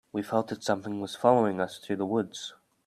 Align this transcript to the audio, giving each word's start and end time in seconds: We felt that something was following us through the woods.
We 0.11 0.23
felt 0.23 0.47
that 0.47 0.63
something 0.63 0.99
was 0.99 1.15
following 1.15 1.61
us 1.61 1.77
through 1.77 1.97
the 1.97 2.07
woods. 2.07 2.55